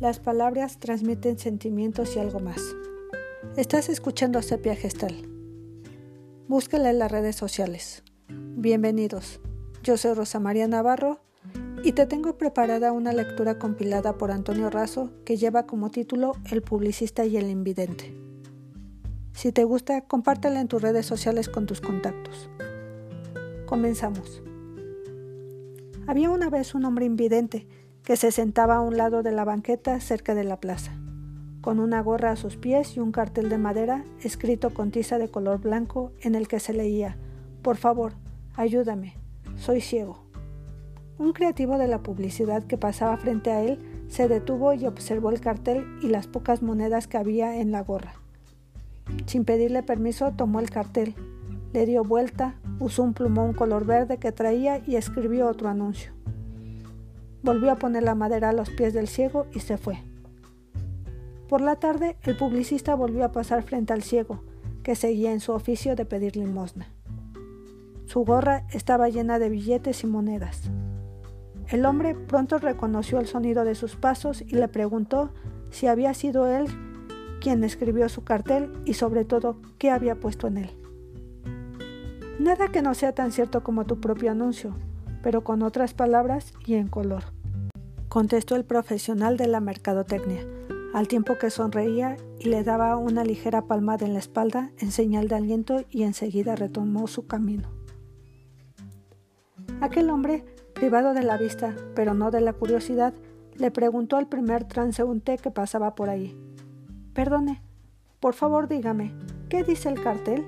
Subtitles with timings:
[0.00, 2.74] Las palabras transmiten sentimientos y algo más.
[3.58, 5.28] Estás escuchando Sepia Gestal.
[6.48, 8.02] Búscala en las redes sociales.
[8.28, 9.40] Bienvenidos.
[9.82, 11.20] Yo soy Rosa María Navarro
[11.84, 16.62] y te tengo preparada una lectura compilada por Antonio Razo que lleva como título El
[16.62, 18.14] publicista y el invidente.
[19.34, 22.48] Si te gusta, compártela en tus redes sociales con tus contactos.
[23.66, 24.42] Comenzamos.
[26.06, 27.68] Había una vez un hombre invidente
[28.04, 30.92] que se sentaba a un lado de la banqueta cerca de la plaza,
[31.60, 35.28] con una gorra a sus pies y un cartel de madera escrito con tiza de
[35.28, 37.16] color blanco en el que se leía,
[37.62, 38.14] Por favor,
[38.56, 39.14] ayúdame,
[39.56, 40.24] soy ciego.
[41.18, 45.40] Un creativo de la publicidad que pasaba frente a él se detuvo y observó el
[45.40, 48.14] cartel y las pocas monedas que había en la gorra.
[49.26, 51.14] Sin pedirle permiso, tomó el cartel,
[51.72, 56.12] le dio vuelta, usó un plumón color verde que traía y escribió otro anuncio.
[57.42, 60.02] Volvió a poner la madera a los pies del ciego y se fue.
[61.48, 64.42] Por la tarde, el publicista volvió a pasar frente al ciego,
[64.82, 66.88] que seguía en su oficio de pedir limosna.
[68.06, 70.70] Su gorra estaba llena de billetes y monedas.
[71.68, 75.30] El hombre pronto reconoció el sonido de sus pasos y le preguntó
[75.70, 76.66] si había sido él
[77.40, 80.70] quien escribió su cartel y sobre todo qué había puesto en él.
[82.38, 84.74] Nada que no sea tan cierto como tu propio anuncio,
[85.22, 87.24] pero con otras palabras y en color,
[88.08, 90.46] contestó el profesional de la mercadotecnia,
[90.92, 95.28] al tiempo que sonreía y le daba una ligera palmada en la espalda en señal
[95.28, 97.68] de aliento y enseguida retomó su camino.
[99.80, 103.14] Aquel hombre, privado de la vista, pero no de la curiosidad,
[103.54, 106.36] le preguntó al primer transeúnte que pasaba por ahí.
[107.14, 107.62] Perdone,
[108.18, 109.14] por favor dígame,
[109.48, 110.44] ¿qué dice el cartel?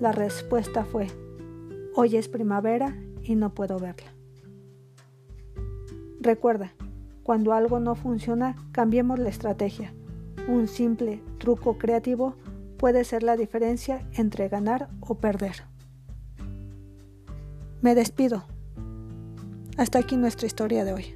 [0.00, 1.06] La respuesta fue,
[1.94, 4.12] hoy es primavera y no puedo verla.
[6.20, 6.72] Recuerda,
[7.22, 9.92] cuando algo no funciona, cambiemos la estrategia.
[10.48, 12.34] Un simple truco creativo
[12.76, 15.64] puede ser la diferencia entre ganar o perder.
[17.82, 18.44] Me despido.
[19.76, 21.14] Hasta aquí nuestra historia de hoy.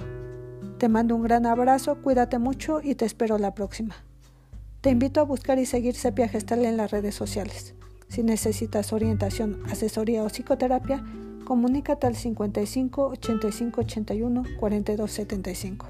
[0.79, 3.95] Te mando un gran abrazo, cuídate mucho y te espero la próxima.
[4.81, 7.75] Te invito a buscar y seguir Sepia Gestal en las redes sociales.
[8.09, 11.03] Si necesitas orientación, asesoría o psicoterapia,
[11.45, 15.87] comunícate al 55 85 81 42 75.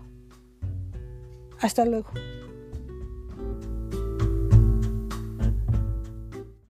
[1.61, 2.11] Hasta luego.